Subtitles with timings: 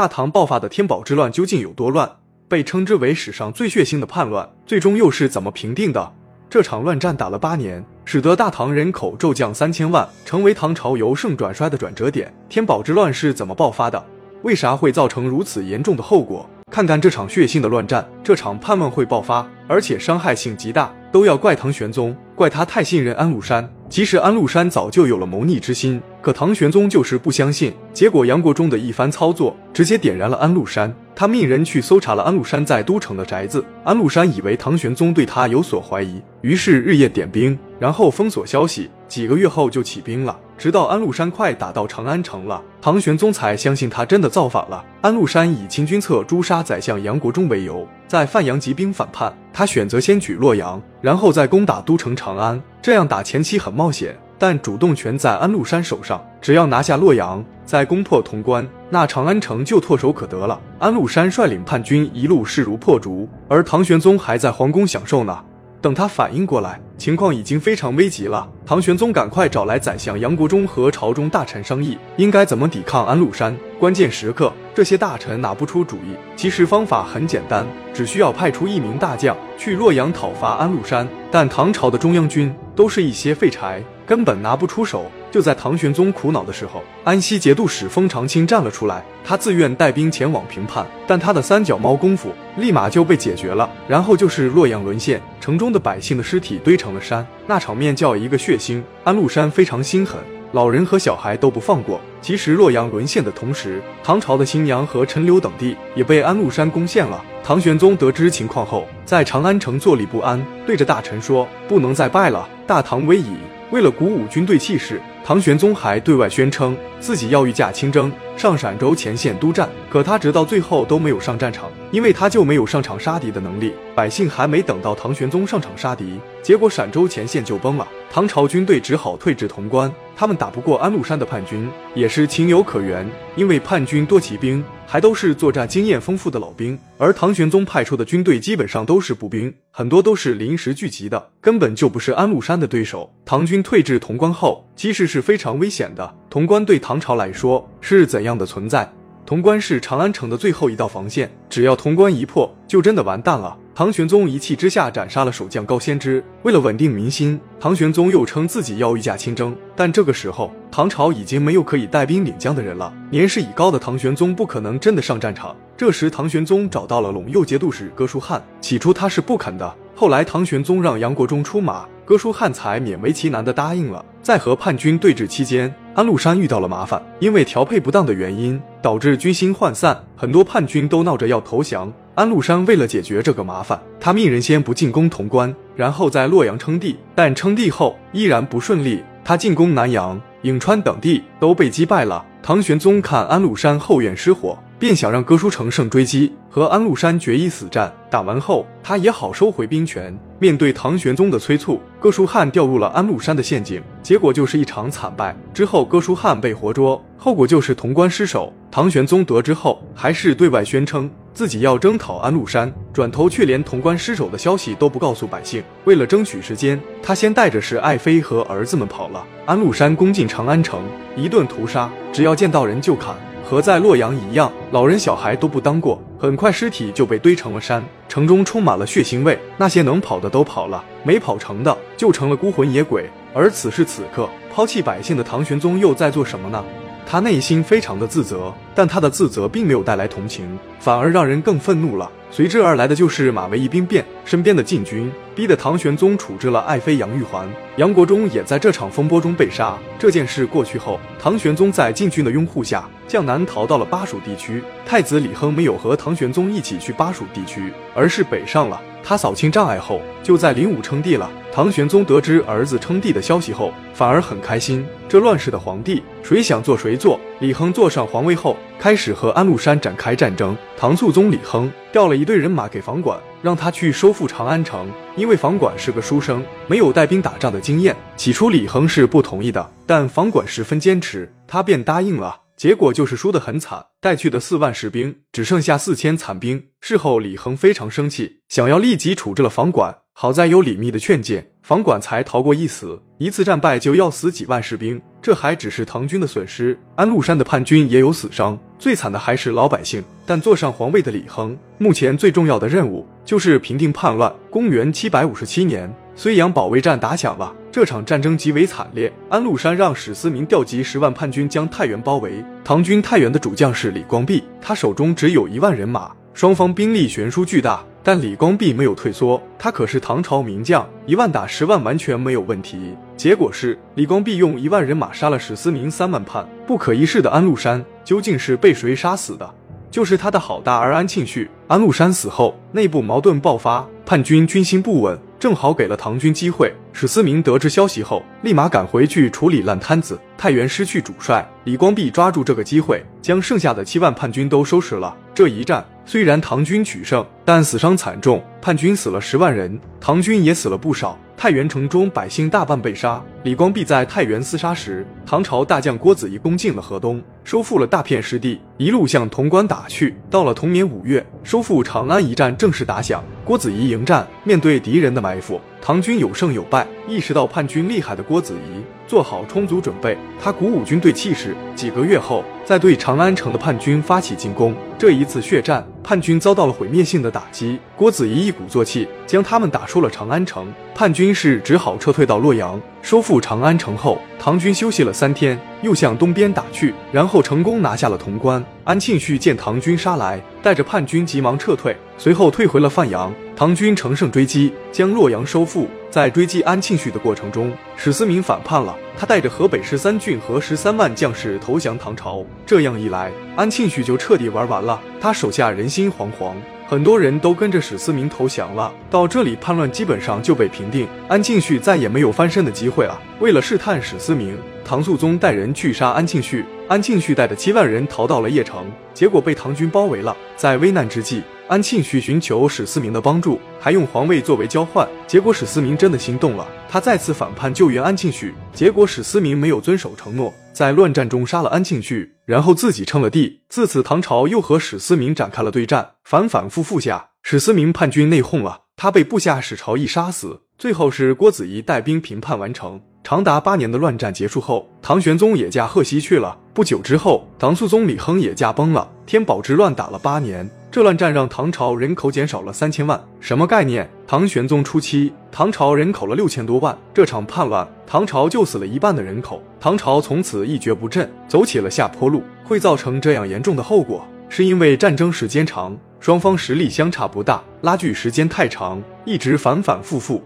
[0.00, 2.10] 大唐爆发的天宝之乱究竟有多乱？
[2.48, 6.10] 被称之为史上最血腥的叛乱，最终又是怎么平定的？
[6.48, 12.34] 这场乱战打了八年，使得大唐人口骤降三千万，成为唐朝由盛转衰的转折点。
[12.48, 14.02] 天宝之乱是怎么爆发的？
[14.42, 16.48] 为啥会造成如此严重的后果？
[16.70, 23.70] 看看这场血腥的乱战，这场叛乱会爆发，而且伤害性极大，都要怪唐玄宗，怪他太信任安禄山。
[23.90, 27.70] 其实安禄山早就有了谋逆之心，可唐玄宗就是不相信。
[27.92, 30.90] 结果杨国忠的一番操作，直接点燃了安禄山。
[31.14, 33.62] 他命人去搜查了安禄山在都城的宅子。
[33.84, 38.88] 安禄山以为唐玄宗对他有所怀疑，于是日夜点兵，然后封锁消息。
[39.06, 44.84] 几个月后就起兵了，直到安禄山快打到长安城了，唐玄宗才相信他真的造反了。
[45.00, 49.34] 安禄山以清君侧诛杀宰相杨国忠为由，在范阳集兵反叛。
[49.54, 52.62] 他选择先取洛阳，然后再攻打都城长安。
[52.82, 54.14] 这样打前期很冒险。
[54.38, 60.60] 但主动权在安禄山手上，只要拿下洛阳，再攻破潼关，那长安城就唾手可得了。
[60.78, 65.42] 安禄山率领叛军一路势如破竹，而唐玄宗还在皇宫享受呢。
[65.80, 68.46] 等他反应过来，情况已经非常危急了。
[68.66, 73.56] 唐玄宗赶快找来宰相杨国忠和朝中大臣商议，应该怎么抵抗安禄山。
[73.78, 76.14] 关键时刻，这些大臣拿不出主意。
[76.36, 81.08] 其实方法很简单，只需要派出一名大将去洛阳讨伐安禄山。
[81.30, 83.82] 但唐朝的中央军都是一些废柴。
[84.06, 85.10] 根本拿不出手。
[85.30, 93.70] 就在唐玄宗苦恼的时候，安西节度使封长清站了出来，他自愿带兵前往平叛，但他的三脚猫功夫立马就被解决了。
[93.86, 98.82] 然后就是洛阳沦陷，城中的百姓的尸体堆成了山，那场面叫一个血腥。
[99.04, 100.18] 安禄山非常心狠，
[100.52, 102.00] 老人和小孩都不放过。
[102.20, 107.24] 其实洛阳沦陷的同时，唐朝的新娘和陈留等地也被安禄山攻陷了。
[107.42, 113.36] 唐玄宗得知情况后，在长安城坐立不安，对着大臣说：“不能再败了，大唐危矣。”
[113.72, 119.68] 为了鼓舞军队气势，唐玄宗还对外宣称自己要御驾亲征，上陕州前线督战。
[119.88, 123.72] 可他直到最后都没有上战场，因为他就没有上场杀敌的能力。
[123.94, 129.92] 百姓还没等到唐玄宗上场杀敌，结果陕州前线就崩了，唐朝军队只好退至潼关。
[130.16, 134.64] 他们打不过安禄山的叛军，也是情有可原，因为叛军多骑兵。
[134.92, 143.08] 还都是作战经验丰富的老兵，而唐玄宗派出的军队基本上都是步兵，很多都是临时聚集的，根本就不是安禄山的对手。
[143.24, 146.12] 唐军退至潼关后，其实是非常危险的。
[146.28, 148.92] 潼关对唐朝来说是怎样的存在？
[149.24, 153.56] 潼关是长安城的最后一道防线，只要潼关一破，就真的完蛋了。
[153.80, 156.22] 唐玄宗一气之下斩杀了守将高仙芝。
[156.42, 159.56] 为了稳定民心，唐玄宗又称自己要御驾亲征。
[159.74, 162.92] 但这个时候，唐朝已经没有可以带兵领将的人了。
[163.10, 165.56] 年事已高的唐玄宗不可能真的上战场。
[165.78, 168.42] 这时，唐玄宗找到了陇右节度使哥舒翰。
[168.60, 174.04] 起初他是不肯的，后来唐玄宗让杨国忠出马，哥舒翰才勉为其难的答应了。
[174.20, 181.90] 在和叛军对峙期间，安禄山遇到了麻烦，因为调配不当的原因，导致军心涣散，很多叛军都闹着要投降。
[182.14, 186.96] 安禄山为了解决这个麻烦，他命人先不进攻潼关，然后在洛阳称帝。
[187.14, 192.24] 但称帝后依然不顺利，他进攻南阳、颍川等地都被击败了。
[192.42, 194.58] 唐玄宗看安禄山后院失火。
[194.80, 197.92] 便想让哥舒乘胜追击，和安禄山决一死战。
[198.08, 200.18] 打完后，他也好收回兵权。
[200.38, 205.36] 面对唐玄宗的催促，哥舒翰掉入了安禄山的陷阱，结果就是一场惨败。
[205.52, 208.50] 之后，哥舒翰被活捉，后果就是潼关失守。
[208.70, 215.62] 唐玄宗得知后，还是对外宣称自己要征讨安禄山，转头却连潼关失守的消息都不告诉百姓。
[215.84, 219.24] 为了争取时间，他先带着是爱妃和儿子们跑了。
[219.46, 220.82] 安禄山攻进长安城，
[221.16, 223.14] 一顿屠杀，只要见到人就砍。
[223.42, 226.00] 和在洛阳一样，老人小孩都不当过。
[226.18, 229.36] 很快，尸体就被堆成了山，城中充满了血腥味。
[229.56, 233.10] 那些能跑的都跑了，没跑成的就成了孤魂野鬼。
[233.34, 236.64] 而此时此刻，抛弃百姓的唐玄宗又在做什么呢？
[237.06, 242.10] 他内心非常的自责，但他的自责并没有带来同情，反而让人更愤怒了。
[242.30, 247.46] 随之而来的就是马嵬一兵变，身边的禁军逼得唐玄宗处置了爱妃杨玉环，
[247.76, 249.76] 杨国忠也在这场风波中被杀。
[249.98, 254.62] 这件事过去后，唐玄宗在禁军的拥护下，向南逃到了巴蜀地区。
[254.86, 258.80] 太子李亨没有和唐玄宗一起去巴蜀地区，而是北上了。
[259.02, 261.30] 他扫清障碍后，就在灵武称帝了。
[261.52, 264.86] 唐玄宗得知儿子称帝的消息后，反而很开心。
[265.06, 267.20] 这乱世的皇帝，谁想做谁做。
[267.40, 270.54] 李亨坐上皇位后，开始和安禄山展开战争。
[270.76, 274.86] 唐肃宗李亨调了一队人马给房管，让他去收复长安城。
[275.16, 277.96] 因为房管是个书生，没有带兵打仗的经验。
[278.14, 282.42] 起初李亨是不同意的，但房管十分坚持，他便答应了。
[282.58, 286.62] 结果就是输得很惨，带去的四万士兵只剩下四千残兵。
[286.82, 293.00] 事后李亨非常生气，想要立即处置了房管，好在有李密的劝谏，房管才逃过一死。
[293.16, 300.02] 一次战败就要死几万士兵，这还只是唐军的损失，安禄山的叛军也有死伤，最惨的还是老百姓。
[300.24, 304.32] 但坐上皇位的李亨，目前最重要的任务就是平定叛乱。
[304.48, 305.92] 公元七百五十七年。
[306.16, 309.10] 睢阳保卫战打响了，这场战争极为惨烈。
[309.30, 312.44] 安禄山让史思明调集十万叛军将太原包围。
[312.62, 317.82] 唐军太原的主将是李光弼，他手中只有一万人马，双方兵力悬殊巨大。
[318.02, 322.94] 但李光弼没有退缩，他可是唐朝名将，一万打十万完全没有问题。
[323.20, 326.48] 结果是李光弼用一万人马杀了史思明三万叛。
[326.66, 329.54] 不可一世的安禄山究竟是被谁杀死的？
[329.90, 331.50] 就是他的好大儿安庆绪。
[331.68, 335.20] 安禄山死后，内部矛盾爆发，叛军军心不稳。
[335.38, 336.72] 正好给了唐军机会。
[336.94, 340.18] 史思明得知消息后，立马赶回去处理烂摊子。
[340.38, 345.14] 太原失去主帅，李光弼抓住这个机会，将剩下的七万叛军都收拾了。
[345.34, 351.16] 这一战虽然唐军取胜，但死伤惨重，叛军死了十万人，唐军也死了不少。
[351.36, 353.22] 太原城中百姓大半被杀。
[353.44, 360.16] 李光弼在太原厮杀时，唐朝大将郭子仪攻进了河东，收复了大片失地，一路向潼关打去。
[360.28, 363.22] 到了同年五月，收复长安一战正式打响。
[363.44, 366.86] 郭子仪迎战，面对敌人的埋伏，唐军有胜有败。
[367.08, 370.16] 意识到叛军厉害的郭子仪，做好充足准备。
[370.40, 374.74] 他鼓舞军队气势，几个月后再对长安城的叛军发起进攻。
[374.96, 377.80] 这一次血战，叛军遭到了毁灭性的打击。
[377.96, 380.72] 郭子仪一鼓作气，将他们打出了长安城。
[380.94, 382.80] 叛军是只好撤退到洛阳。
[383.02, 388.62] 收复长安城后，唐军休息了三天，又向东边打去，然后成功拿下了潼关。
[388.84, 393.32] 安庆绪见唐军杀来，带着叛军急忙撤退，随后退回了范阳。
[393.60, 395.86] 唐军乘胜追击，将洛阳收复。
[396.08, 398.96] 在追击安庆绪的过程中，史思明反叛了。
[399.18, 402.42] 他带着河北十三郡和十三万将士投降唐朝。
[402.64, 404.98] 这样一来，安庆绪就彻底玩完了。
[405.20, 406.54] 他手下人心惶惶，
[406.90, 408.92] 很多人都跟着史思明投降了。
[409.08, 413.16] 到这里，叛乱基本上就被平定，安庆绪再也没有翻身的机会了。
[413.38, 416.64] 为了试探史思明，唐肃宗带人去杀安庆绪。
[416.88, 420.36] 安庆绪带着七万人逃到了邺城，结果被唐军包围了。
[420.56, 425.06] 在危难之际，安庆绪寻求史思明的帮助，还用皇位作为交换。
[425.28, 428.52] 结果史思明真的心动了，他再次反叛救援安庆绪。
[428.74, 433.60] 结果史思明没有遵守承诺，在乱战中杀了安庆绪，然后自己称了帝。
[433.68, 440.62] 自此，唐朝又和史思明展开了对战，反反复复下，史思明叛军内讧了，他被部下史朝义杀死。
[440.78, 442.98] 最后是郭子仪带兵平叛完成。
[443.22, 446.58] 长达八年的乱战结束后，唐玄宗也驾鹤西去了。
[446.72, 449.06] 不久之后，唐肃宗李亨也驾崩了。
[449.26, 454.10] 天宝之乱打了八年，这乱战让唐朝人口减少了三千万，什么概念？
[454.26, 462.42] 唐玄宗初期，唐朝人口了六千多万，这场叛乱，唐朝就死了一半的人口，唐朝从此一蹶不振，走起了下坡路。
[462.64, 470.42] 会造成这样严重的后果，是因为战争时间长，双方实力相差不大，拉锯时间太长，一直反反复复。